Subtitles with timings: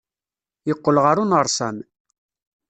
[0.67, 1.77] Yeqqel ɣer unersam.